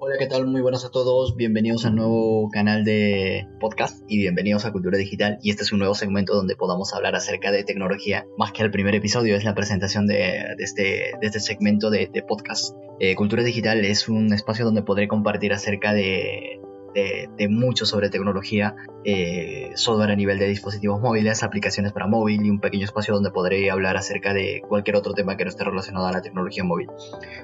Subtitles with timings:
[0.00, 0.46] Hola, ¿qué tal?
[0.46, 1.34] Muy buenas a todos.
[1.34, 5.40] Bienvenidos al nuevo canal de podcast y bienvenidos a Cultura Digital.
[5.42, 8.24] Y este es un nuevo segmento donde podamos hablar acerca de tecnología.
[8.36, 12.76] Más que el primer episodio, es la presentación de, este, este, segmento de, podcast.
[13.00, 16.60] Eh, Cultura Digital es un espacio donde podré compartir acerca de,
[16.94, 22.50] de, mucho sobre tecnología, eh, software a nivel de dispositivos móviles, aplicaciones para móvil y
[22.50, 26.06] un pequeño espacio donde podré hablar acerca de cualquier otro tema que no esté relacionado
[26.06, 26.88] a la tecnología móvil.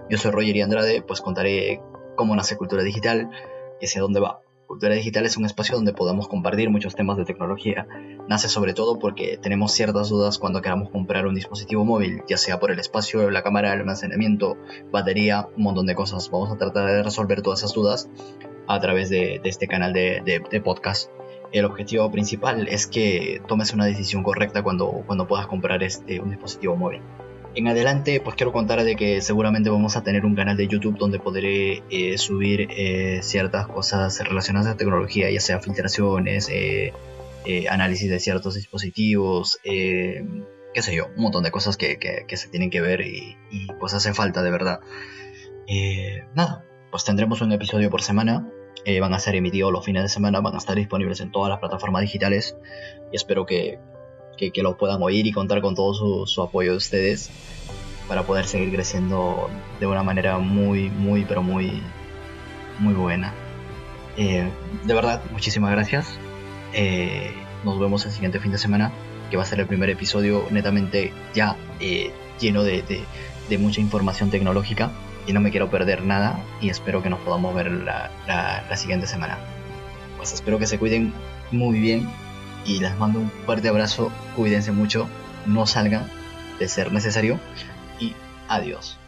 [0.08, 1.80] Yo soy Roger y Andrade, pues contaré
[2.16, 3.30] cómo nace Cultura Digital
[3.80, 4.40] y hacia dónde va.
[4.66, 7.86] Cultura Digital es un espacio donde podemos compartir muchos temas de tecnología.
[8.28, 12.58] Nace sobre todo porque tenemos ciertas dudas cuando queramos comprar un dispositivo móvil, ya sea
[12.58, 14.56] por el espacio, la cámara, el almacenamiento,
[14.90, 16.30] batería, un montón de cosas.
[16.30, 18.08] Vamos a tratar de resolver todas esas dudas
[18.66, 21.10] a través de, este canal de, podcast.
[21.52, 26.30] El objetivo principal es que tomes una decisión correcta cuando, cuando puedas comprar este, un
[26.30, 27.02] dispositivo móvil.
[27.56, 30.98] En adelante, pues quiero contar de que seguramente vamos a tener un canal de YouTube
[30.98, 36.92] donde podré eh, subir eh, ciertas cosas relacionadas a tecnología, ya sea filtraciones, eh,
[37.70, 42.70] análisis de ciertos dispositivos, qué sé yo, un montón de cosas que, que, se tienen
[42.70, 44.80] que ver y, y, pues hace falta de verdad.
[46.34, 48.50] nada, pues tendremos un episodio por semana.
[49.00, 51.60] van a ser emitidos los fines de semana, van a estar disponibles en todas las
[51.60, 52.56] plataformas digitales
[53.12, 53.78] y espero que,
[54.36, 57.30] que, que lo puedan oír y contar con todo su, su, apoyo de ustedes
[58.08, 59.48] para poder seguir creciendo
[59.80, 61.82] de una manera muy, muy, pero muy,
[62.78, 63.32] muy buena.
[64.16, 64.48] Eh,
[64.84, 66.18] de verdad, muchísimas gracias.
[66.72, 67.32] Eh,
[67.64, 68.92] nos vemos el siguiente fin de semana,
[69.30, 72.10] que va a ser el primer episodio netamente ya eh,
[72.40, 72.82] lleno de,
[73.48, 74.90] de, mucha información tecnológica.
[75.26, 79.06] Y no me quiero perder nada y espero que nos podamos ver la, la siguiente
[79.06, 79.38] semana.
[80.18, 81.14] Pues espero que se cuiden
[81.50, 82.06] muy bien
[82.64, 85.08] y les mando un fuerte abrazo, cuídense mucho,
[85.46, 86.08] no salgan
[86.58, 87.38] de ser necesario
[88.00, 88.14] y
[88.48, 88.98] adiós.